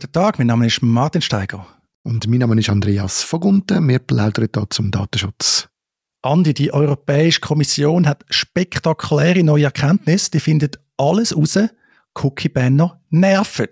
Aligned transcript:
Guten 0.00 0.12
Tag, 0.12 0.38
mein 0.38 0.46
Name 0.46 0.64
ist 0.64 0.80
Martin 0.80 1.20
Steiger. 1.20 1.66
Und 2.04 2.28
mein 2.28 2.38
Name 2.38 2.56
ist 2.60 2.68
Andreas 2.68 3.24
Vogunten. 3.24 3.88
Wir 3.88 3.98
plaudern 3.98 4.46
hier 4.54 4.66
zum 4.70 4.92
Datenschutz. 4.92 5.68
Andi, 6.22 6.54
die 6.54 6.72
Europäische 6.72 7.40
Kommission 7.40 8.06
hat 8.06 8.24
spektakuläre 8.30 9.42
neue 9.42 9.64
Erkenntnisse. 9.64 10.30
Die 10.30 10.38
findet 10.38 10.78
alles 10.98 11.36
raus. 11.36 11.58
Cookie-Banner 12.14 13.00
nerven. 13.10 13.66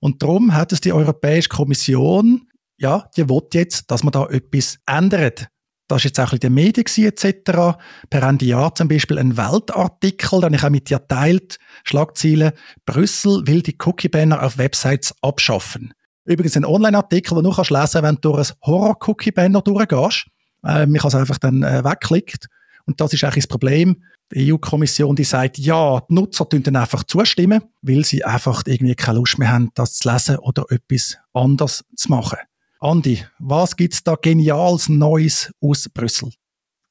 Und 0.00 0.22
darum 0.22 0.54
hat 0.54 0.72
es 0.72 0.80
die 0.80 0.94
Europäische 0.94 1.50
Kommission, 1.50 2.48
ja, 2.78 3.10
die 3.14 3.28
will 3.28 3.42
jetzt, 3.52 3.90
dass 3.90 4.04
man 4.04 4.12
da 4.12 4.24
etwas 4.30 4.78
ändert. 4.86 5.48
Das 5.88 6.02
war 6.02 6.08
jetzt 6.08 6.20
auch 6.20 6.32
in 6.32 6.38
den 6.38 6.54
Medien 6.54 6.86
etc. 6.86 7.76
Per 8.08 8.22
Ende 8.22 8.46
Jahr 8.46 8.74
zum 8.74 8.88
Beispiel 8.88 9.18
ein 9.18 9.36
Weltartikel, 9.36 10.40
den 10.40 10.54
ich 10.54 10.64
auch 10.64 10.70
mit 10.70 10.88
dir 10.88 11.06
teilt, 11.06 11.58
Schlagziele, 11.84 12.54
Brüssel 12.86 13.46
will 13.46 13.62
die 13.62 13.76
Cookie-Banner 13.78 14.42
auf 14.42 14.58
Websites 14.58 15.14
abschaffen. 15.20 15.92
Übrigens 16.24 16.56
ein 16.56 16.64
Online-Artikel, 16.64 17.34
den 17.34 17.44
du 17.44 17.52
kannst 17.52 17.70
lesen 17.70 18.02
wenn 18.02 18.14
du 18.16 18.20
durch 18.20 18.50
ein 18.50 18.56
Horror-Cookie-Banner 18.62 19.60
durchgehst. 19.60 20.26
Äh, 20.64 20.86
kann 20.86 21.08
es 21.08 21.14
einfach 21.14 21.38
dann 21.38 21.62
äh, 21.62 21.84
wegklickt. 21.84 22.46
Und 22.86 23.00
das 23.00 23.12
ist 23.12 23.24
eigentlich 23.24 23.44
das 23.44 23.48
Problem. 23.48 24.02
Die 24.32 24.52
EU-Kommission, 24.52 25.14
die 25.14 25.24
sagt, 25.24 25.58
ja, 25.58 26.00
die 26.08 26.14
Nutzer 26.14 26.48
tun 26.48 26.62
dann 26.62 26.76
einfach 26.76 27.04
zustimmen, 27.04 27.62
weil 27.82 28.04
sie 28.04 28.24
einfach 28.24 28.62
irgendwie 28.66 28.94
keine 28.94 29.18
Lust 29.18 29.38
mehr 29.38 29.52
haben, 29.52 29.70
das 29.74 29.94
zu 29.94 30.10
lesen 30.10 30.38
oder 30.38 30.64
etwas 30.70 31.18
anderes 31.32 31.84
zu 31.96 32.10
machen. 32.10 32.38
Andi, 32.82 33.24
was 33.38 33.76
gibt 33.76 33.94
es 33.94 34.02
da 34.02 34.16
Geniales 34.16 34.88
Neues 34.88 35.52
aus 35.60 35.88
Brüssel? 35.88 36.30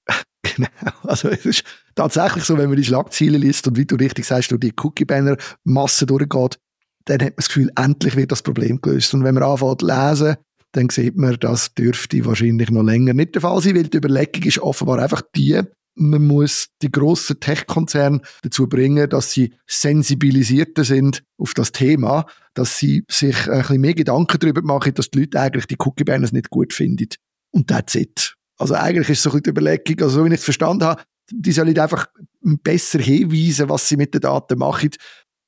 Genau, 0.43 0.69
also 1.03 1.29
es 1.29 1.45
ist 1.45 1.63
tatsächlich 1.93 2.43
so, 2.45 2.57
wenn 2.57 2.67
man 2.67 2.75
die 2.75 2.83
Schlagziele 2.83 3.37
liest 3.37 3.67
und 3.67 3.77
wie 3.77 3.85
du 3.85 3.95
richtig 3.95 4.25
sagst, 4.25 4.49
durch 4.49 4.59
die 4.59 4.73
Cookie-Banner-Masse 4.75 6.07
durchgeht, 6.07 6.59
dann 7.05 7.19
hat 7.19 7.21
man 7.21 7.33
das 7.37 7.47
Gefühl, 7.47 7.71
endlich 7.77 8.15
wird 8.15 8.31
das 8.31 8.41
Problem 8.41 8.81
gelöst. 8.81 9.13
Und 9.13 9.23
wenn 9.23 9.35
man 9.35 9.43
anfängt 9.43 9.81
zu 9.81 9.85
lesen, 9.85 10.37
dann 10.71 10.89
sieht 10.89 11.15
man, 11.15 11.37
das 11.39 11.73
dürfte 11.75 12.25
wahrscheinlich 12.25 12.71
noch 12.71 12.83
länger 12.83 13.13
nicht 13.13 13.35
der 13.35 13.41
Fall 13.41 13.61
sein, 13.61 13.75
weil 13.75 13.83
die 13.83 13.97
Überlegung 13.97 14.43
ist 14.43 14.59
offenbar 14.59 14.99
einfach 14.99 15.21
die, 15.35 15.61
man 16.01 16.25
muss 16.25 16.67
die 16.81 16.91
grossen 16.91 17.39
Tech-Konzerne 17.39 18.21
dazu 18.41 18.67
bringen, 18.67 19.09
dass 19.09 19.31
sie 19.31 19.53
sensibilisierter 19.67 20.83
sind 20.83 21.23
auf 21.37 21.53
das 21.53 21.71
Thema, 21.71 22.25
dass 22.53 22.77
sie 22.77 23.05
sich 23.09 23.49
ein 23.49 23.59
bisschen 23.59 23.81
mehr 23.81 23.93
Gedanken 23.93 24.39
darüber 24.39 24.61
machen, 24.61 24.93
dass 24.93 25.09
die 25.09 25.19
Leute 25.19 25.39
eigentlich 25.39 25.67
die 25.67 25.77
Cookie-Banners 25.77 26.31
nicht 26.31 26.49
gut 26.49 26.73
finden. 26.73 27.07
Und 27.51 27.67
that's 27.67 27.95
it. 27.95 28.35
Also 28.57 28.73
eigentlich 28.75 29.09
ist 29.09 29.23
so 29.23 29.29
ein 29.29 29.41
bisschen 29.41 29.43
die 29.43 29.49
Überlegung, 29.51 30.01
also 30.01 30.19
so 30.19 30.25
wie 30.25 30.29
ich 30.29 30.39
es 30.39 30.43
verstanden 30.43 30.85
habe, 30.85 31.01
die 31.31 31.51
sollen 31.51 31.77
einfach 31.77 32.07
besser 32.41 32.99
hinweisen, 32.99 33.69
was 33.69 33.87
sie 33.87 33.97
mit 33.97 34.13
den 34.13 34.21
Daten 34.21 34.57
machen. 34.57 34.91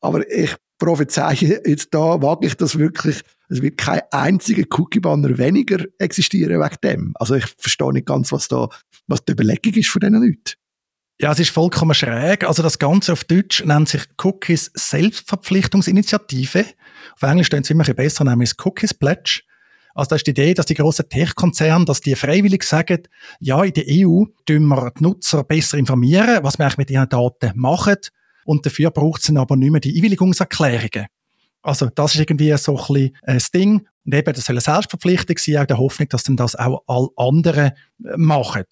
Aber 0.01 0.29
ich 0.31 0.55
prophezeie 0.77 1.61
jetzt 1.65 1.93
da, 1.93 2.21
wage 2.21 2.47
ich 2.47 2.55
das 2.55 2.77
wirklich, 2.77 3.21
es 3.49 3.61
wird 3.61 3.77
kein 3.77 4.01
einziger 4.11 4.63
Cookie-Banner 4.69 5.37
weniger 5.37 5.85
existieren 5.99 6.59
wegen 6.59 6.77
dem. 6.83 7.13
Also 7.15 7.35
ich 7.35 7.45
verstehe 7.57 7.93
nicht 7.93 8.07
ganz, 8.07 8.31
was 8.31 8.47
da, 8.47 8.67
was 9.07 9.25
die 9.25 9.33
Überlegung 9.33 9.73
ist 9.73 9.89
von 9.89 9.99
diesen 9.99 10.21
Leuten. 10.21 10.53
Ja, 11.19 11.31
es 11.31 11.39
ist 11.39 11.51
vollkommen 11.51 11.93
schräg. 11.93 12.43
Also 12.43 12.63
das 12.63 12.79
Ganze 12.79 13.13
auf 13.13 13.23
Deutsch 13.23 13.63
nennt 13.63 13.87
sich 13.87 14.03
Cookies 14.23 14.71
Selbstverpflichtungsinitiative. 14.73 16.65
Auf 17.15 17.21
Englisch 17.21 17.47
stehen 17.47 17.61
es 17.61 17.69
immer 17.69 17.87
ein 17.87 17.95
besser, 17.95 18.23
nämlich 18.23 18.53
Cookies 18.63 18.93
Pledge. 18.93 19.41
Also 19.95 20.09
das 20.09 20.19
ist 20.19 20.27
die 20.27 20.31
Idee, 20.31 20.55
dass 20.55 20.65
die 20.65 20.73
grossen 20.73 21.07
Tech-Konzerne, 21.07 21.85
dass 21.85 22.01
die 22.01 22.15
freiwillig 22.15 22.63
sagen, 22.63 23.03
ja, 23.39 23.63
in 23.63 23.73
der 23.73 23.85
EU 23.87 24.25
tun 24.45 24.65
wir 24.65 24.91
die 24.97 25.03
Nutzer 25.03 25.43
besser 25.43 25.77
informieren, 25.77 26.43
was 26.43 26.57
wir 26.57 26.65
eigentlich 26.65 26.77
mit 26.77 26.89
ihren 26.89 27.09
Daten 27.09 27.51
machen 27.55 27.97
und 28.45 28.65
dafür 28.65 28.91
braucht 28.91 29.21
es 29.21 29.35
aber 29.35 29.55
nicht 29.55 29.71
mehr 29.71 29.81
die 29.81 29.95
Einwilligungserklärungen. 29.95 31.07
Also 31.61 31.89
das 31.93 32.15
ist 32.15 32.21
irgendwie 32.21 32.55
so 32.57 32.77
ein 32.77 32.93
bisschen 32.93 33.15
äh, 33.23 33.33
das 33.35 33.51
Ding. 33.51 33.87
Und 34.05 34.13
eben, 34.13 34.33
das 34.33 34.45
soll 34.45 34.55
eine 34.55 34.61
Selbstverpflichtung 34.61 35.37
sein, 35.37 35.57
auch 35.57 35.65
der 35.65 35.77
Hoffnung, 35.77 36.09
dass 36.09 36.23
dann 36.23 36.35
das 36.35 36.55
auch 36.55 36.83
alle 36.87 37.07
anderen 37.15 37.71
äh, 38.03 38.17
machen. 38.17 38.65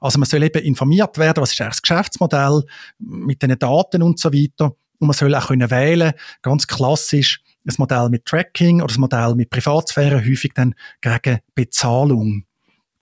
Also 0.00 0.18
man 0.18 0.28
soll 0.28 0.42
eben 0.42 0.62
informiert 0.62 1.18
werden, 1.18 1.42
was 1.42 1.52
ist 1.52 1.60
eigentlich 1.60 1.74
das 1.74 1.82
Geschäftsmodell 1.82 2.62
mit 2.98 3.42
den 3.42 3.58
Daten 3.58 4.02
und 4.02 4.18
so 4.18 4.32
weiter. 4.32 4.76
Und 4.98 5.06
man 5.06 5.12
soll 5.12 5.34
auch 5.34 5.48
können 5.48 5.70
wählen, 5.70 6.12
ganz 6.42 6.66
klassisch, 6.66 7.42
ein 7.66 7.74
Modell 7.78 8.08
mit 8.08 8.24
Tracking 8.24 8.80
oder 8.80 8.94
ein 8.94 9.00
Modell 9.00 9.34
mit 9.34 9.50
Privatsphäre, 9.50 10.24
häufig 10.24 10.52
dann 10.54 10.74
gegen 11.00 11.40
Bezahlung. 11.54 12.44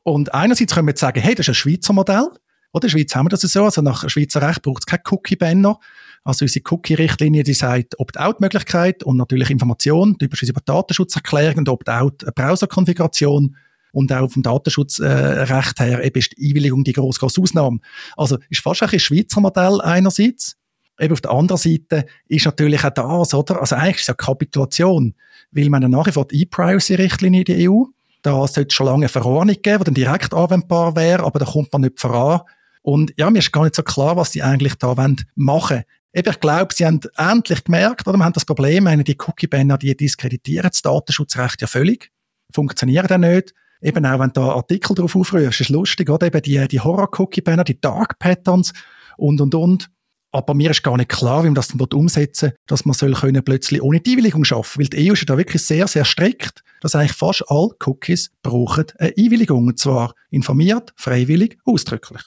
Und 0.03 0.35
einerseits 0.35 0.75
können 0.75 0.89
wir 0.89 0.93
jetzt 0.93 1.01
sagen, 1.01 1.21
hey, 1.21 1.35
das 1.35 1.45
ist 1.45 1.51
ein 1.51 1.55
Schweizer 1.55 1.93
Modell. 1.93 2.29
Oder 2.77 2.89
in 2.89 2.91
der 2.93 2.99
Schweiz 2.99 3.15
haben 3.15 3.25
wir 3.25 3.31
das 3.31 3.41
so. 3.41 3.65
Also 3.65 3.81
nach 3.81 4.07
Schweizer 4.07 4.43
Recht 4.43 4.61
braucht 4.61 4.83
es 4.83 4.87
kein 4.87 5.01
Cookie-Banner. 5.11 5.79
Also 6.25 6.45
unsere 6.45 6.63
Cookie-Richtlinie, 6.71 7.43
die 7.43 7.55
sagt 7.55 7.99
Opt-out-Möglichkeit 7.99 9.03
und 9.03 9.17
natürlich 9.17 9.49
Information, 9.49 10.19
die 10.19 10.27
über 10.27 10.61
Datenschutzerklärung 10.63 11.59
und 11.61 11.69
Opt-out 11.71 12.27
Browser-Konfiguration 12.35 13.57
und 13.93 14.13
auch 14.13 14.31
vom 14.31 14.43
Datenschutzrecht 14.43 15.81
her 15.81 16.05
eben 16.05 16.19
ist 16.19 16.33
die 16.37 16.51
Einwilligung 16.51 16.85
die 16.85 16.93
grosse, 16.93 17.19
grosse 17.19 17.41
Ausnahme. 17.41 17.79
Also 18.15 18.37
ist 18.51 18.61
fast 18.61 18.83
ein 18.83 19.01
Schweizer 19.01 19.41
Modell 19.41 19.81
einerseits. 19.81 20.59
Eben 21.01 21.15
auf 21.15 21.23
der 21.23 21.31
anderen 21.31 21.59
Seite 21.59 22.05
ist 22.29 22.45
natürlich 22.45 22.85
auch 22.85 22.91
das, 22.91 23.33
oder? 23.33 23.59
Also 23.59 23.75
eigentlich 23.77 23.97
ist 23.97 24.03
es 24.03 24.09
ja 24.09 24.15
Kapitulation, 24.15 25.15
weil 25.51 25.71
man 25.71 25.91
nach 25.91 26.07
wie 26.07 26.13
vor 26.13 26.29
die 26.29 26.43
E-Privacy-Richtlinie 26.43 27.41
in 27.41 27.45
der 27.47 27.71
EU, 27.71 27.85
da 28.21 28.47
sollte 28.47 28.69
es 28.69 28.75
schon 28.75 28.87
lange 28.87 29.07
eine 29.07 29.09
Verordnung 29.09 29.57
geben, 29.63 29.79
die 29.79 29.85
dann 29.85 29.95
direkt 29.95 30.35
anwendbar 30.35 30.95
wäre, 30.95 31.25
aber 31.25 31.39
da 31.39 31.47
kommt 31.47 31.73
man 31.73 31.81
nicht 31.81 31.99
voran. 31.99 32.41
Und 32.87 33.13
ja, 33.17 33.29
mir 33.31 33.41
ist 33.41 33.51
gar 33.51 33.65
nicht 33.65 33.75
so 33.75 33.83
klar, 33.83 34.17
was 34.17 34.31
sie 34.31 34.45
eigentlich 34.45 34.77
da 34.77 34.95
machen 34.95 35.27
wollen. 35.35 35.83
Eben, 36.15 36.31
ich 36.31 36.39
glaube, 36.39 36.73
sie 36.73 36.87
haben 36.87 37.01
endlich 37.17 37.65
gemerkt, 37.65 38.07
oder? 38.07 38.17
Wir 38.17 38.25
haben 38.25 38.33
das 38.33 38.45
Problem, 38.45 38.85
meine, 38.85 39.03
die 39.03 39.19
Cookie-Banner, 39.19 39.77
die 39.77 39.97
diskreditieren 39.97 40.71
das 40.71 40.83
Datenschutzrecht 40.83 41.61
ja 41.61 41.67
völlig. 41.67 42.13
Funktionieren 42.55 43.09
dann 43.09 43.23
nicht. 43.23 43.55
Eben 43.83 44.07
auch, 44.07 44.21
wenn 44.21 44.31
du 44.31 44.41
Artikel 44.41 44.95
darauf 44.95 45.17
aufrührst, 45.17 45.61
ist 45.63 45.71
lustig, 45.71 46.09
oder? 46.09 46.29
Eben 46.29 46.41
die, 46.43 46.69
die 46.69 46.79
Horror-Cookie-Banner, 46.79 47.65
die 47.65 47.81
Dark 47.81 48.21
Patterns 48.21 48.73
und, 49.17 49.41
und, 49.41 49.57
und. 49.57 49.91
Aber 50.31 50.55
mir 50.55 50.71
ist 50.71 50.85
gar 50.85 50.97
nicht 50.97 51.09
klar, 51.09 51.43
wie 51.43 51.49
man 51.49 51.57
das 51.57 51.69
dann 51.69 51.81
umsetzen 51.81 52.51
will, 52.51 52.59
dass 52.69 52.85
man 52.85 52.95
soll 52.95 53.15
können 53.15 53.45
plötzlich 53.45 53.83
ohne 53.83 53.99
die 53.99 54.13
Einwilligung 54.13 54.45
schaffen. 54.45 54.81
Weil 54.81 54.91
die 54.91 55.11
EU 55.11 55.15
ist 55.15 55.23
ja 55.23 55.27
da 55.27 55.37
wirklich 55.37 55.65
sehr, 55.65 55.89
sehr 55.89 56.05
strikt, 56.05 56.63
dass 56.83 56.95
eigentlich 56.95 57.15
fast 57.15 57.43
alle 57.49 57.71
Cookies 57.85 58.31
brauchen 58.45 58.85
eine 58.99 59.13
Einwilligung. 59.19 59.67
Und 59.67 59.81
zwar 59.81 60.15
informiert, 60.31 60.93
freiwillig, 60.95 61.59
ausdrücklich. 61.65 62.23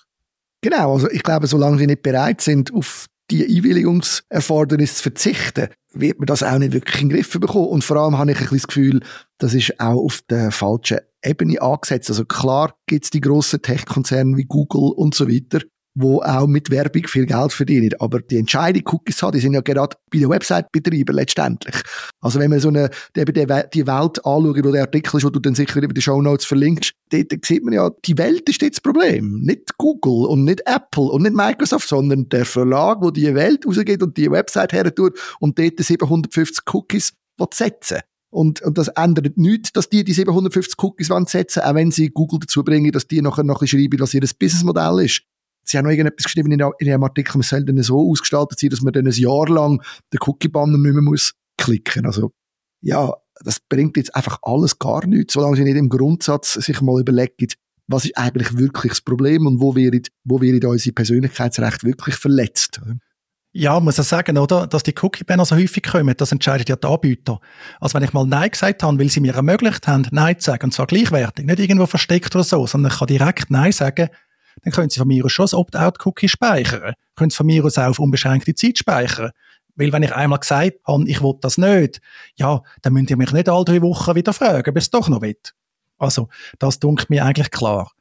Genau, 0.62 0.94
also 0.94 1.10
ich 1.10 1.24
glaube, 1.24 1.48
solange 1.48 1.78
sie 1.78 1.88
nicht 1.88 2.04
bereit 2.04 2.42
sind, 2.42 2.74
auf 2.74 3.06
die 3.32 3.46
Einwilligungserfordernis 3.46 4.96
zu 4.96 5.04
verzichten, 5.04 5.70
wird 5.94 6.20
man 6.20 6.26
das 6.26 6.44
auch 6.44 6.58
nicht 6.58 6.74
wirklich 6.74 7.02
in 7.02 7.10
den 7.10 7.18
Griff 7.18 7.32
bekommen. 7.40 7.68
Und 7.68 7.84
vor 7.84 7.98
allem 7.98 8.18
habe 8.18 8.32
ich 8.32 8.38
ein 8.38 8.44
bisschen 8.44 8.58
das 8.58 8.68
Gefühl, 8.68 9.02
das 9.38 9.54
ist 9.54 9.80
auch 9.80 9.98
auf 9.98 10.22
der 10.30 10.52
falschen 10.52 11.00
Ebene 11.24 11.62
angesetzt. 11.62 12.10
Also 12.10 12.26
klar 12.26 12.76
gibt 12.88 13.06
es 13.06 13.12
die 13.12 13.22
grossen 13.22 13.62
Tech-Konzerne 13.62 14.38
wie 14.38 14.46
Google 14.46 14.92
und 14.96 15.16
so 15.16 15.28
weiter, 15.28 15.62
wo 15.96 16.22
auch 16.22 16.48
mit 16.48 16.70
Werbung 16.70 17.08
viel 17.08 17.26
Geld 17.26 17.52
verdienen. 17.52 17.92
Aber 18.00 18.20
die 18.20 18.38
Entscheidung, 18.38 18.84
Cookies 18.86 19.22
haben, 19.22 19.34
die 19.34 19.40
sind 19.40 19.54
ja 19.54 19.62
gerade 19.62 19.96
bei 20.12 20.20
den 20.20 20.30
Website-Betreibern 20.30 21.16
letztendlich. 21.16 21.76
Also 22.22 22.40
wenn 22.40 22.50
man 22.50 22.60
so 22.60 22.70
eine, 22.70 22.90
die, 23.16 23.26
die 23.26 23.88
Welt 23.88 24.26
anschaut, 24.26 24.64
wo 24.64 24.72
der 24.72 24.82
Artikel 24.82 25.18
ist, 25.18 25.24
wo 25.24 25.30
du 25.30 25.40
dann 25.40 25.56
sicher 25.56 25.82
über 25.82 25.94
die 25.94 26.02
Show 26.02 26.22
Notes 26.22 26.46
verlinkst, 26.46 26.94
dort 27.12 27.46
sieht 27.46 27.64
man 27.64 27.74
ja, 27.74 27.90
die 28.06 28.18
Welt 28.18 28.48
ist 28.50 28.62
jetzt 28.62 28.78
das 28.78 28.82
Problem. 28.82 29.42
Nicht 29.42 29.78
Google 29.78 30.28
und 30.28 30.46
nicht 30.46 30.62
Apple 30.66 31.06
und 31.06 31.24
nicht 31.24 31.36
Microsoft, 31.36 31.90
sondern 31.90 32.30
der 32.30 32.46
Verlag, 32.46 33.00
wo 33.02 33.12
die 33.12 33.34
Welt 33.34 33.66
rausgeht 33.66 34.04
und 34.04 34.16
die 34.18 34.32
Website 34.32 34.74
her 34.74 34.94
tut 34.94 35.18
und 35.40 35.58
dort 35.58 35.80
750 35.80 36.64
Cookies 36.74 37.14
setzen 37.54 38.00
und, 38.32 38.62
und 38.62 38.78
das 38.78 38.90
ändert 38.90 39.38
nichts, 39.38 39.72
dass 39.72 39.90
die 39.90 40.04
die 40.04 40.14
750 40.14 40.76
Cookies 40.84 41.08
setzen 41.08 41.62
wollen, 41.62 41.70
auch 41.70 41.76
wenn 41.76 41.92
sie 41.92 42.10
Google 42.10 42.40
dazu 42.40 42.64
bringen, 42.64 42.92
dass 42.92 43.08
die 43.08 43.22
nachher 43.22 43.44
noch 43.44 43.66
schreiben, 43.66 44.00
was 44.00 44.14
ihr 44.14 44.22
Businessmodell 44.22 45.06
ist. 45.06 45.24
Sie 45.70 45.78
haben 45.78 45.86
noch 45.86 45.92
irgendetwas 45.92 46.24
geschrieben 46.24 46.52
in, 46.52 46.60
ihrem 46.80 47.04
Artikel, 47.04 47.38
man 47.38 47.44
soll 47.44 47.64
dann 47.64 47.82
so 47.84 48.10
ausgestaltet 48.10 48.60
sein, 48.60 48.72
dass 48.72 48.82
man 48.82 48.92
dann 48.92 49.06
ein 49.06 49.14
Jahr 49.14 49.48
lang 49.48 49.84
den 50.12 50.20
Cookie-Banner 50.20 50.80
nicht 50.80 50.94
mehr 50.94 51.04
muss 51.04 51.34
klicken. 51.58 52.08
Also, 52.08 52.32
ja, 52.82 53.14
das 53.44 53.60
bringt 53.60 53.96
jetzt 53.98 54.16
einfach 54.16 54.40
alles 54.42 54.80
gar 54.80 55.06
nichts, 55.06 55.34
solange 55.34 55.58
sie 55.58 55.64
nicht 55.64 55.78
im 55.78 55.90
Grundsatz 55.90 56.54
sich 56.54 56.82
mal 56.82 57.00
überlegen, 57.00 57.48
was 57.86 58.06
ist 58.06 58.18
eigentlich 58.18 58.58
wirklich 58.58 58.94
das 58.94 59.02
Problem 59.02 59.46
und 59.46 59.62
wo 59.62 59.76
wird, 59.76 60.08
wo 60.24 60.42
wird 60.42 60.66
unser 60.66 60.92
Persönlichkeitsrecht 60.92 61.84
wirklich 61.84 62.16
verletzt. 62.16 62.82
Ja, 63.52 63.80
muss 63.80 64.00
ich 64.00 64.06
sagen, 64.08 64.40
oder? 64.40 64.66
Dass 64.66 64.82
die 64.82 64.96
Cookie-Banner 65.00 65.46
so 65.46 65.56
häufig 65.56 65.84
kommen, 65.84 66.16
das 66.18 66.32
entscheidet 66.32 66.70
ja 66.70 66.78
der 66.78 66.90
Anbieter. 66.90 67.40
Also 67.80 67.94
wenn 67.94 68.04
ich 68.04 68.14
mal 68.14 68.26
Nein 68.26 68.50
gesagt 68.50 68.82
habe, 68.82 68.98
weil 69.00 69.10
sie 69.10 69.20
mir 69.20 69.36
ermöglicht 69.36 69.88
haben, 69.88 70.08
Nein 70.12 70.40
zu 70.40 70.46
sagen, 70.46 70.66
und 70.66 70.72
zwar 70.72 70.88
gleichwertig, 70.88 71.46
nicht 71.46 71.60
irgendwo 71.60 71.86
versteckt 71.86 72.36
oder 72.36 72.44
so, 72.44 72.66
sondern 72.66 72.92
ich 72.92 72.98
kann 72.98 73.08
direkt 73.08 73.52
Nein 73.52 73.72
sagen, 73.72 74.10
dann 74.64 74.74
können 74.74 74.90
Sie 74.90 75.00
von 75.00 75.08
mir 75.08 75.26
aus 75.26 75.32
schon 75.32 75.44
das 75.44 75.54
Opt-out-Cookie 75.54 76.30
speichern. 76.30 76.94
Können 77.16 77.30
Sie 77.30 77.38
von 77.38 77.46
mir 77.46 77.64
aus 77.66 77.78
auch 77.78 77.90
auf 77.90 78.00
unbeschränkte 78.00 78.54
Zeit 78.56 78.78
speichern. 78.78 79.32
Weil 79.76 79.94
wenn 79.94 80.04
ich 80.04 80.14
einmal 80.14 80.40
gesagt 80.40 80.74
habe, 80.86 81.08
ich 81.08 81.22
will 81.22 81.36
das 81.42 81.58
nicht, 81.58 82.02
ja, 82.36 82.62
dann 82.82 82.94
müsst 82.94 83.10
ihr 83.10 83.18
mich 83.18 83.32
nicht 83.32 83.48
alle 83.48 83.66
drei 83.66 83.82
Wochen 83.82 84.16
wieder 84.16 84.34
fragen, 84.34 84.70
ob 84.70 84.78
ich 84.78 84.84
es 84.84 84.90
doch 84.90 85.08
noch 85.08 85.22
will. 85.22 85.38
Also, 85.98 86.28
das 86.60 86.80
dunkelt 86.80 87.10
mir 87.10 87.24
eigentlich 87.24 87.52
klar. 87.52 87.92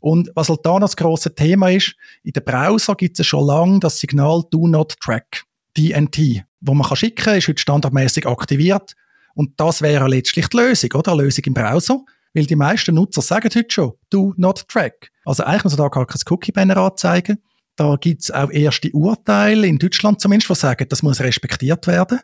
Und 0.00 0.30
was 0.34 0.48
halt 0.48 0.60
da 0.64 0.74
noch 0.74 0.80
das 0.80 0.96
grosse 0.96 1.34
Thema 1.34 1.70
ist, 1.70 1.94
in 2.22 2.32
den 2.32 2.44
Browser 2.44 2.94
gibt 2.94 3.18
es 3.18 3.26
schon 3.26 3.46
lange 3.46 3.80
das 3.80 3.98
Signal 3.98 4.42
Do 4.50 4.68
Not 4.68 4.94
Track, 5.00 5.44
DNT, 5.76 6.44
wo 6.60 6.74
man 6.74 6.86
kann 6.86 6.96
schicken, 6.96 7.34
ist 7.34 7.48
heute 7.48 7.60
standardmäßig 7.60 8.26
aktiviert 8.26 8.94
Und 9.34 9.58
das 9.60 9.82
wäre 9.82 10.08
letztlich 10.08 10.48
die 10.48 10.56
Lösung, 10.56 10.90
oder? 10.94 11.12
Eine 11.12 11.24
Lösung 11.24 11.44
im 11.44 11.54
Browser. 11.54 12.00
Weil 12.36 12.44
die 12.44 12.54
meisten 12.54 12.94
Nutzer 12.94 13.22
sagen 13.22 13.48
heute 13.54 13.64
schon, 13.70 13.94
do 14.10 14.34
not 14.36 14.68
track. 14.68 15.10
Also 15.24 15.42
eigentlich 15.42 15.64
muss 15.64 15.78
man 15.78 15.86
da 15.86 15.88
gar 15.88 16.06
kein 16.06 16.20
Cookie-Banner 16.28 16.76
anzeigen. 16.76 17.38
Da 17.76 17.96
gibt 17.96 18.24
es 18.24 18.30
auch 18.30 18.50
erste 18.50 18.90
Urteile, 18.90 19.66
in 19.66 19.78
Deutschland 19.78 20.20
zumindest, 20.20 20.50
die 20.50 20.54
sagen, 20.54 20.86
das 20.86 21.02
muss 21.02 21.20
respektiert 21.20 21.86
werden. 21.86 22.20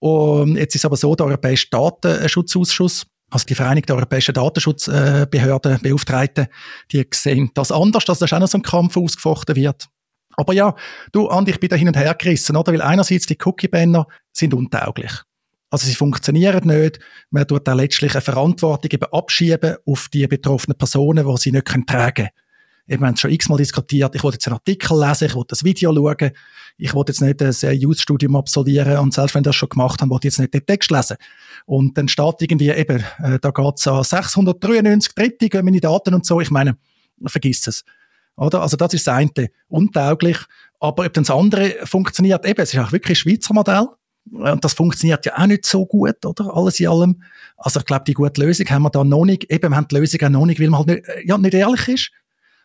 Und 0.00 0.56
jetzt 0.56 0.74
ist 0.74 0.84
aber 0.84 0.98
so, 0.98 1.14
der 1.14 1.24
Europäische 1.24 1.68
Datenschutzausschuss, 1.70 3.06
also 3.30 3.46
die 3.46 3.54
Vereinigten 3.54 3.92
Europäischen 3.92 4.34
Datenschutzbehörden, 4.34 5.80
Beauftragten, 5.80 6.48
die 6.92 7.06
sehen 7.14 7.50
das 7.54 7.72
anders, 7.72 8.04
dass 8.04 8.18
das 8.18 8.34
auch 8.34 8.40
noch 8.40 8.48
so 8.48 8.58
ein 8.58 8.62
Kampf 8.62 8.98
ausgefochten 8.98 9.56
wird. 9.56 9.88
Aber 10.36 10.52
ja, 10.52 10.74
du, 11.12 11.28
Andi, 11.28 11.52
ich 11.52 11.60
bin 11.60 11.70
da 11.70 11.76
hin 11.76 11.88
und 11.88 11.96
her 11.96 12.14
gerissen, 12.14 12.54
oder? 12.56 12.70
Weil 12.70 12.82
einerseits 12.82 13.24
die 13.24 13.38
Cookie-Banner 13.42 14.06
sind 14.30 14.52
untauglich. 14.52 15.12
Also 15.74 15.88
sie 15.88 15.96
funktionieren 15.96 16.68
nicht. 16.68 17.00
Man 17.30 17.48
tut 17.48 17.68
auch 17.68 17.74
letztlich 17.74 18.12
eine 18.14 18.20
Verantwortung 18.20 18.92
eben 18.92 19.12
abschieben 19.12 19.74
auf 19.84 20.08
die 20.08 20.24
betroffenen 20.28 20.78
Personen, 20.78 21.26
die 21.26 21.36
sie 21.36 21.50
nicht 21.50 21.66
tragen 21.66 22.14
können. 22.14 22.28
Wir 22.86 23.00
haben 23.00 23.14
es 23.14 23.20
schon 23.20 23.32
x-mal 23.32 23.56
diskutiert. 23.56 24.14
Ich 24.14 24.22
wollte 24.22 24.36
jetzt 24.36 24.46
einen 24.46 24.54
Artikel 24.54 25.00
lesen, 25.00 25.24
ich 25.24 25.34
wollte 25.34 25.48
das 25.48 25.64
Video 25.64 25.92
schauen. 25.92 26.30
Ich 26.76 26.94
wollte 26.94 27.10
jetzt 27.10 27.22
nicht 27.22 27.42
ein 27.42 27.80
Youth-Studium 27.80 28.36
absolvieren 28.36 28.98
und 28.98 29.14
selbst 29.14 29.34
wenn 29.34 29.40
ich 29.40 29.46
das 29.46 29.56
schon 29.56 29.68
gemacht 29.68 30.00
habe, 30.00 30.12
wollte 30.12 30.28
ich 30.28 30.34
jetzt 30.34 30.38
nicht 30.38 30.54
den 30.54 30.64
Text 30.64 30.92
lesen. 30.92 31.16
Und 31.66 31.98
dann 31.98 32.06
steht 32.06 32.34
irgendwie 32.38 32.70
eben, 32.70 33.02
äh, 33.18 33.40
da 33.40 33.50
geht's 33.50 33.88
an 33.88 34.04
693 34.04 35.12
Dritte, 35.12 35.48
gehen 35.48 35.64
meine 35.64 35.80
Daten 35.80 36.14
und 36.14 36.24
so. 36.24 36.40
Ich 36.40 36.52
meine, 36.52 36.76
vergiss 37.26 37.66
es. 37.66 37.84
Oder? 38.36 38.62
Also 38.62 38.76
das 38.76 38.94
ist 38.94 39.08
das 39.08 39.14
eine, 39.16 39.48
untauglich. 39.66 40.38
Aber 40.78 41.04
ob 41.04 41.12
dann 41.12 41.24
das 41.24 41.34
andere 41.34 41.74
funktioniert, 41.82 42.46
eben, 42.46 42.60
es 42.60 42.72
ist 42.72 42.78
auch 42.78 42.92
wirklich 42.92 43.18
ein 43.18 43.22
Schweizer 43.22 43.54
Modell. 43.54 43.88
Und 44.30 44.64
das 44.64 44.72
funktioniert 44.72 45.26
ja 45.26 45.36
auch 45.36 45.46
nicht 45.46 45.66
so 45.66 45.84
gut, 45.84 46.24
oder? 46.24 46.56
Alles 46.56 46.80
in 46.80 46.88
allem. 46.88 47.22
Also 47.56 47.80
ich 47.80 47.86
glaube, 47.86 48.04
die 48.06 48.14
gute 48.14 48.40
Lösung 48.40 48.66
haben 48.70 48.82
wir 48.82 48.90
da 48.90 49.04
noch 49.04 49.24
nicht. 49.24 49.50
Eben, 49.50 49.70
wir 49.70 49.76
haben 49.76 49.88
die 49.88 49.96
Lösung 49.96 50.20
auch 50.22 50.30
noch 50.30 50.46
nicht, 50.46 50.60
weil 50.60 50.70
man 50.70 50.78
halt 50.78 50.88
nicht, 50.88 51.08
äh, 51.08 51.26
ja, 51.26 51.36
nicht 51.36 51.54
ehrlich 51.54 51.88
ist. 51.88 52.10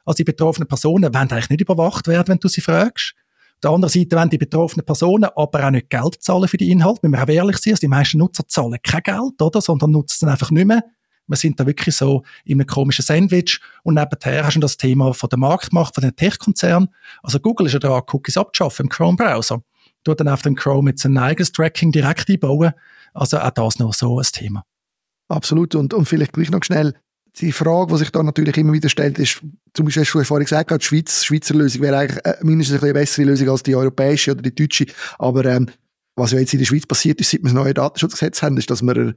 Also 0.06 0.18
die 0.18 0.24
betroffenen 0.24 0.68
Personen 0.68 1.14
wollen 1.14 1.16
eigentlich 1.16 1.50
nicht 1.50 1.62
überwacht 1.62 2.08
werden, 2.08 2.28
wenn 2.28 2.40
du 2.40 2.48
sie 2.48 2.62
fragst. 2.62 3.14
Auf 3.56 3.62
der 3.62 3.72
anderen 3.72 3.92
Seite 3.92 4.16
wollen 4.16 4.30
die 4.30 4.38
betroffenen 4.38 4.86
Personen 4.86 5.30
aber 5.36 5.66
auch 5.66 5.72
nicht 5.72 5.90
Geld 5.90 6.16
zahlen 6.22 6.48
für 6.48 6.58
die 6.58 6.72
Inhalte. 6.72 7.04
Wenn 7.04 7.12
wir 7.12 7.22
auch 7.22 7.28
ehrlich 7.28 7.58
sind, 7.58 7.74
also 7.74 7.82
die 7.82 7.90
meisten 7.90 8.18
Nutzer 8.18 8.48
zahlen 8.48 8.78
kein 8.82 9.04
Geld, 9.04 9.42
oder? 9.42 9.62
Sondern 9.62 9.92
nutzen 9.92 10.26
es 10.26 10.32
einfach 10.32 10.52
nicht 10.52 10.66
mehr. 10.66 10.84
Wir 11.28 11.36
sind 11.36 11.60
da 11.60 11.68
wirklich 11.68 11.96
so 11.96 12.24
in 12.46 12.60
einem 12.60 12.68
komischen 12.68 13.04
Sandwich. 13.04 13.60
Und 13.84 13.96
nebenher 13.96 14.46
hast 14.46 14.56
du 14.56 14.62
das 14.62 14.78
Thema 14.78 15.14
von 15.14 15.30
der 15.30 15.38
Marktmacht, 15.38 15.94
von 15.94 16.02
den 16.02 16.16
Tech-Konzernen. 16.16 16.88
Also 17.22 17.40
Google 17.40 17.68
ist 17.68 17.74
ja 17.74 17.80
da 17.80 18.02
Cookies 18.12 18.38
abzuschaffen 18.38 18.86
im 18.86 18.90
Chrome-Browser 18.90 19.62
tut 20.04 20.20
dann 20.20 20.28
auf 20.28 20.42
den 20.42 20.56
Chrome 20.56 20.92
jetzt 20.92 21.06
ein 21.06 21.18
eigenes 21.18 21.52
Tracking 21.52 21.92
direkt 21.92 22.30
einbauen. 22.30 22.74
Also 23.14 23.40
auch 23.40 23.52
das 23.52 23.80
noch 23.80 23.94
so 23.94 24.20
ein 24.20 24.26
Thema. 24.32 24.64
Absolut. 25.28 25.76
Und, 25.76 25.94
und 25.94 26.06
vielleicht 26.06 26.34
gleich 26.34 26.50
noch 26.50 26.64
schnell, 26.64 26.94
die 27.38 27.52
Frage, 27.52 27.94
die 27.94 28.00
sich 28.00 28.12
da 28.12 28.24
natürlich 28.24 28.58
immer 28.58 28.74
wieder 28.74 28.90
stellt, 28.90 29.20
ist, 29.20 29.42
zum 29.74 29.86
Beispiel 29.86 30.04
hast 30.04 30.14
du 30.14 30.24
vorhin 30.24 30.46
gesagt, 30.46 30.72
die 30.72 30.86
Schweiz, 30.86 31.24
Schweizer 31.24 31.54
Lösung 31.54 31.82
wäre 31.82 31.98
eigentlich 31.98 32.26
äh, 32.26 32.36
mindestens 32.42 32.82
eine 32.82 32.94
bessere 32.94 33.26
Lösung 33.26 33.50
als 33.50 33.64
die 33.64 33.76
europäische 33.76 34.32
oder 34.32 34.42
die 34.42 34.56
deutsche. 34.56 34.88
Aber 35.20 35.46
ähm, 35.46 35.68
was 36.16 36.32
ja 36.32 36.40
jetzt 36.40 36.54
in 36.54 36.60
der 36.60 36.66
Schweiz 36.66 36.86
passiert 36.86 37.22
ist, 37.22 37.32
seit 37.32 37.42
wir 37.42 37.46
das 37.46 37.54
neue 37.54 37.74
Datenschutzgesetz 37.74 38.42
haben, 38.42 38.58
ist, 38.58 38.70
dass 38.70 38.82
wir 38.82 39.16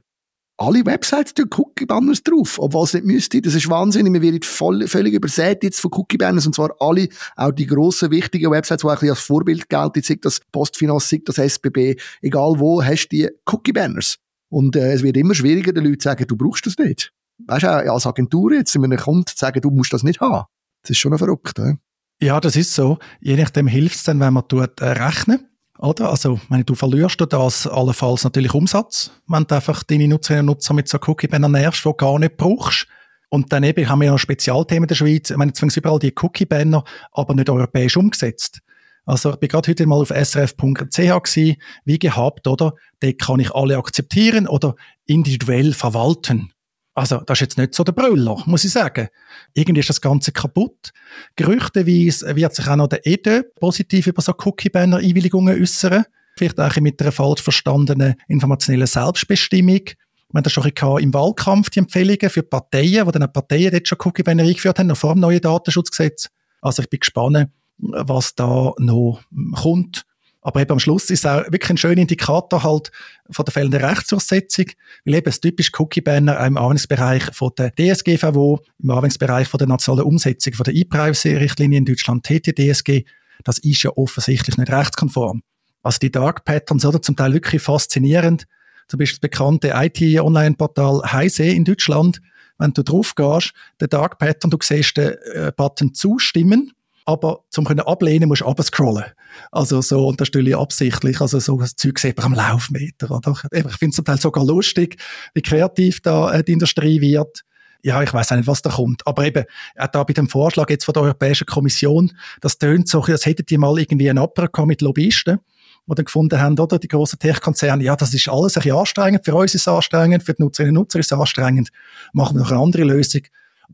alle 0.57 0.85
Websites 0.85 1.33
tun 1.33 1.49
Cookie-Banners 1.49 2.23
drauf, 2.23 2.59
obwohl 2.59 2.83
es 2.85 2.93
nicht 2.93 3.05
müsste. 3.05 3.41
Das 3.41 3.55
ist 3.55 3.69
wahnsinnig. 3.69 4.13
Wir 4.13 4.21
werden 4.21 4.41
voll, 4.43 4.87
völlig 4.87 5.13
übersät 5.13 5.63
jetzt 5.63 5.79
von 5.79 5.91
Cookie-Banners 5.93 6.45
und 6.45 6.55
zwar 6.55 6.75
alle, 6.79 7.07
auch 7.35 7.51
die 7.51 7.65
grossen, 7.65 8.11
wichtigen 8.11 8.51
Websites, 8.51 8.81
die 8.81 8.87
ein 8.87 8.93
bisschen 8.93 9.09
als 9.09 9.19
Vorbild 9.19 9.69
gelten, 9.69 10.01
sei 10.03 10.17
das 10.21 10.41
Postfinanz, 10.51 11.09
sei 11.09 11.21
das 11.25 11.37
SBB, 11.37 11.99
egal 12.21 12.55
wo, 12.59 12.83
hast 12.83 13.07
du 13.07 13.15
die 13.15 13.29
Cookie-Banners. 13.45 14.17
Und 14.49 14.75
äh, 14.75 14.93
es 14.93 15.01
wird 15.01 15.17
immer 15.17 15.33
schwieriger, 15.33 15.73
den 15.73 15.85
Leuten 15.85 15.99
zu 15.99 16.09
sagen, 16.09 16.27
du 16.27 16.37
brauchst 16.37 16.65
das 16.65 16.77
nicht. 16.77 17.11
Weißt 17.47 17.63
du, 17.63 17.91
als 17.91 18.05
Agentur 18.05 18.53
jetzt, 18.53 18.75
wenn 18.75 18.89
man 18.89 18.97
kommt, 18.97 19.29
zu 19.29 19.37
sagen, 19.37 19.61
du 19.61 19.71
musst 19.71 19.91
das 19.91 20.03
nicht 20.03 20.21
haben. 20.21 20.45
Das 20.83 20.91
ist 20.91 20.97
schon 20.97 21.17
verrückt. 21.17 21.57
Äh? 21.57 21.75
Ja, 22.21 22.39
das 22.39 22.55
ist 22.55 22.75
so. 22.75 22.99
Je 23.19 23.35
nachdem 23.35 23.67
hilft 23.67 23.95
es 23.95 24.03
dann, 24.03 24.19
wenn 24.19 24.33
man 24.33 24.47
tut, 24.47 24.79
äh, 24.81 24.85
rechnen 24.85 25.47
oder? 25.83 26.09
Also, 26.09 26.39
meine, 26.47 26.63
du 26.63 26.75
verlierst 26.75 27.19
du 27.19 27.25
das 27.25 27.67
allenfalls 27.67 28.23
natürlich 28.23 28.53
Umsatz, 28.53 29.11
wenn 29.27 29.43
du 29.43 29.55
einfach 29.55 29.83
deine 29.83 30.07
Nutzerinnen 30.07 30.47
und 30.47 30.55
Nutzer 30.55 30.73
mit 30.73 30.87
so 30.87 30.97
Cookie-Bannern 30.97 31.51
nervst, 31.51 31.83
die 31.83 31.89
du 31.89 31.93
gar 31.93 32.17
nicht 32.19 32.37
brauchst. 32.37 32.87
Und 33.29 33.51
dann 33.51 33.63
eben 33.63 33.89
haben 33.89 33.99
wir 33.99 34.05
ja 34.05 34.11
noch 34.13 34.19
Spezialthemen 34.19 34.85
in 34.85 34.87
der 34.87 34.95
Schweiz. 34.95 35.29
Ich 35.29 35.37
meine, 35.37 35.51
sind 35.53 35.75
überall 35.75 35.99
die 35.99 36.13
Cookie-Banner, 36.15 36.83
aber 37.11 37.35
nicht 37.35 37.49
europäisch 37.49 37.97
umgesetzt. 37.97 38.61
Also, 39.05 39.31
ich 39.31 39.35
bin 39.37 39.49
gerade 39.49 39.69
heute 39.69 39.85
mal 39.85 39.99
auf 39.99 40.09
srf.ch 40.09 41.37
wie 41.83 41.99
gehabt, 41.99 42.47
oder? 42.47 42.73
Dort 43.01 43.19
kann 43.19 43.39
ich 43.41 43.53
alle 43.53 43.77
akzeptieren 43.77 44.47
oder 44.47 44.75
individuell 45.05 45.73
verwalten. 45.73 46.52
Also, 46.95 47.21
das 47.25 47.37
ist 47.37 47.41
jetzt 47.41 47.57
nicht 47.57 47.73
so 47.73 47.83
der 47.83 47.91
Brüller, 47.91 48.41
muss 48.45 48.65
ich 48.65 48.71
sagen. 48.71 49.07
Irgendwie 49.53 49.79
ist 49.79 49.89
das 49.89 50.01
Ganze 50.01 50.31
kaputt. 50.31 50.91
Gerüchteweise 51.35 52.35
wird 52.35 52.53
sich 52.53 52.67
auch 52.67 52.75
noch 52.75 52.87
der 52.87 53.05
EDE 53.05 53.43
positiv 53.59 54.07
über 54.07 54.21
so 54.21 54.33
Cookie-Banner-Einwilligungen 54.37 55.59
äußern. 55.59 56.05
Vielleicht 56.37 56.59
auch 56.59 56.75
mit 56.77 57.01
einer 57.01 57.11
falsch 57.11 57.41
verstandenen 57.41 58.15
informationellen 58.27 58.87
Selbstbestimmung. 58.87 59.81
Wir 59.85 60.39
haben 60.39 60.43
das 60.43 60.53
schon 60.53 60.71
im 60.99 61.13
Wahlkampf, 61.13 61.69
die 61.71 61.79
Empfehlungen 61.79 62.29
für 62.29 62.43
Parteien, 62.43 63.05
wo 63.05 63.11
dann 63.11 63.31
Parteien 63.31 63.71
dort 63.71 63.87
schon 63.87 63.97
Cookie-Banner 64.03 64.43
eingeführt 64.43 64.79
haben, 64.79 64.87
noch 64.87 64.97
vor 64.97 65.13
dem 65.13 65.21
neuen 65.21 65.41
Datenschutzgesetz. 65.41 66.29
Also 66.61 66.83
ich 66.83 66.89
bin 66.89 66.99
gespannt, 66.99 67.49
was 67.77 68.35
da 68.35 68.71
noch 68.77 69.21
kommt. 69.55 70.05
Aber 70.43 70.61
eben 70.61 70.71
am 70.71 70.79
Schluss 70.79 71.09
ist 71.09 71.19
es 71.19 71.25
auch 71.25 71.43
wirklich 71.45 71.69
ein 71.69 71.77
schöner 71.77 72.01
Indikator 72.01 72.63
halt 72.63 72.91
von 73.29 73.45
der 73.45 73.53
fehlenden 73.53 73.83
Rechtsdurchsetzung, 73.83 74.65
weil 75.05 75.15
eben 75.15 75.25
das 75.25 75.39
typische 75.39 75.71
Cookie-Banner 75.77 76.37
im 76.45 76.57
Anwendungsbereich 76.57 77.23
von 77.33 77.51
der 77.57 77.71
DSGVO, 77.71 78.59
im 78.79 78.89
Anwendungsbereich 78.89 79.47
von 79.47 79.57
der 79.57 79.67
nationalen 79.67 80.05
Umsetzung 80.05 80.53
von 80.53 80.65
der 80.65 80.75
E-Privacy-Richtlinie 80.75 81.77
in 81.79 81.85
Deutschland, 81.85 82.25
TTDSG, 82.25 83.05
das 83.45 83.57
ist 83.59 83.83
ja 83.83 83.91
offensichtlich 83.95 84.57
nicht 84.57 84.71
rechtskonform. 84.71 85.43
Also 85.81 85.99
die 85.99 86.11
Dark 86.11 86.43
Patterns, 86.45 86.85
oder, 86.85 87.01
zum 87.01 87.15
Teil 87.15 87.33
wirklich 87.33 87.61
faszinierend. 87.61 88.45
Zum 88.87 88.99
Beispiel 88.99 89.15
das 89.15 89.29
bekannte 89.29 89.73
IT-Online-Portal 89.73 91.11
Heise 91.11 91.45
in 91.45 91.63
Deutschland. 91.63 92.21
Wenn 92.57 92.73
du 92.73 92.83
drauf 92.83 93.15
gehst, 93.15 93.53
der 93.79 93.87
Dark 93.87 94.19
Pattern, 94.19 94.51
du 94.51 94.57
siehst 94.61 94.97
den 94.97 95.15
äh, 95.33 95.51
Button 95.55 95.93
zustimmen 95.93 96.73
aber 97.05 97.43
zum 97.49 97.65
können 97.65 97.81
ablehnen 97.81 98.29
musst 98.29 98.41
du 98.41 98.45
abscrollen. 98.45 99.05
Also 99.51 99.81
so, 99.81 100.07
und 100.07 100.21
das 100.21 100.27
stelle 100.29 100.57
absichtlich, 100.57 101.19
also 101.21 101.39
so 101.39 101.59
ein 101.59 101.69
Zeug 101.75 101.99
sieht 101.99 102.17
man 102.17 102.27
am 102.27 102.33
Laufmeter, 102.33 103.11
oder? 103.11 103.35
Ich 103.51 103.63
finde 103.77 103.89
es 103.89 103.95
zum 103.95 104.05
Teil 104.05 104.19
sogar 104.19 104.45
lustig, 104.45 104.97
wie 105.33 105.41
kreativ 105.41 106.01
da 106.01 106.33
äh, 106.33 106.43
die 106.43 106.53
Industrie 106.53 107.01
wird. 107.01 107.43
Ja, 107.81 108.01
ich 108.01 108.13
weiß 108.13 108.31
nicht, 108.31 108.47
was 108.47 108.61
da 108.61 108.69
kommt. 108.69 109.05
Aber 109.05 109.25
eben, 109.25 109.43
auch 109.77 109.87
da 109.87 110.03
bei 110.03 110.13
dem 110.13 110.29
Vorschlag 110.29 110.69
jetzt 110.69 110.85
von 110.85 110.93
der 110.93 111.03
Europäischen 111.03 111.45
Kommission, 111.45 112.13
das 112.39 112.57
tönt 112.57 112.87
so, 112.87 113.01
als 113.01 113.25
hätten 113.25 113.45
die 113.45 113.57
mal 113.57 113.77
irgendwie 113.77 114.09
einen 114.09 114.19
Opera 114.19 114.65
mit 114.65 114.81
Lobbyisten, 114.81 115.39
die 115.85 115.95
dann 115.95 116.05
gefunden 116.05 116.39
haben, 116.39 116.57
oder, 116.57 116.79
die 116.79 116.87
grossen 116.87 117.19
Tech-Konzerne, 117.19 117.83
ja, 117.83 117.97
das 117.97 118.13
ist 118.13 118.29
alles 118.29 118.55
ein 118.55 118.61
bisschen 118.61 118.77
anstrengend, 118.77 119.25
für 119.25 119.35
uns 119.35 119.53
ist 119.53 119.61
es 119.61 119.67
anstrengend, 119.67 120.23
für 120.23 120.33
die 120.33 120.43
Nutzerinnen 120.43 120.77
und 120.77 120.83
Nutzer 120.83 120.99
ist 120.99 121.11
es 121.11 121.19
anstrengend, 121.19 121.71
machen 122.13 122.37
wir 122.37 122.43
noch 122.43 122.51
eine 122.51 122.61
andere 122.61 122.83
Lösung 122.85 123.23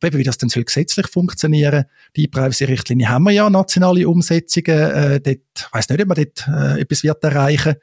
wie 0.01 0.23
das 0.23 0.37
dann 0.37 0.49
soll 0.49 0.63
gesetzlich 0.63 1.07
funktionieren. 1.07 1.85
Die 2.15 2.27
Privacy-Richtlinie 2.27 3.09
haben 3.09 3.23
wir 3.23 3.31
ja, 3.31 3.49
nationale 3.49 4.07
Umsetzungen. 4.07 4.67
Äh, 4.67 5.21
dort, 5.21 5.37
ich 5.55 5.73
weiss 5.73 5.89
nicht, 5.89 6.01
ob 6.01 6.07
man 6.07 6.15
dort 6.15 6.47
äh, 6.47 6.81
etwas 6.81 7.03
wird 7.03 7.23
erreichen 7.23 7.75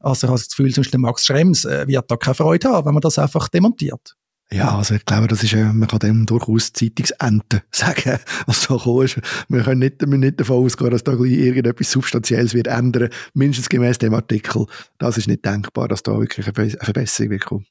Also 0.00 0.26
ich 0.26 0.30
habe 0.30 0.38
das 0.38 0.48
Gefühl, 0.48 0.72
zum 0.72 0.82
Beispiel 0.82 1.00
Max 1.00 1.26
Schrems 1.26 1.64
äh, 1.64 1.86
wird 1.86 2.10
da 2.10 2.16
keine 2.16 2.34
Freude 2.34 2.68
haben, 2.68 2.86
wenn 2.86 2.94
man 2.94 3.00
das 3.00 3.18
einfach 3.18 3.48
demontiert. 3.48 4.16
Ja, 4.50 4.78
also 4.78 4.94
ich 4.94 5.04
glaube, 5.04 5.28
das 5.28 5.42
ist, 5.42 5.52
äh, 5.52 5.64
man 5.64 5.88
kann 5.88 5.98
dem 5.98 6.24
durchaus 6.24 6.72
Zeitungsente 6.72 7.62
sagen, 7.70 8.18
was 8.46 8.66
da 8.66 8.76
gekommen 8.76 9.04
ist. 9.04 9.20
Wir 9.48 9.62
können 9.62 9.80
nicht, 9.80 10.00
wir 10.00 10.18
nicht 10.18 10.40
davon 10.40 10.64
ausgehen, 10.64 10.90
dass 10.90 11.04
da 11.04 11.12
irgendetwas 11.12 11.90
Substanzielles 11.90 12.54
wird 12.54 12.66
ändern, 12.66 13.10
mindestens 13.34 13.68
gemäß 13.68 13.98
dem 13.98 14.14
Artikel. 14.14 14.66
Das 14.98 15.18
ist 15.18 15.28
nicht 15.28 15.44
denkbar, 15.44 15.88
dass 15.88 16.02
da 16.02 16.18
wirklich 16.18 16.46
eine 16.46 16.70
Verbesserung 16.80 17.30
wird 17.30 17.44
kommen. 17.44 17.66